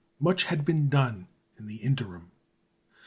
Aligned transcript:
Much 0.19 0.45
had 0.45 0.65
been 0.65 0.89
done 0.89 1.27
in 1.59 1.67
the 1.67 1.75
interim. 1.75 2.31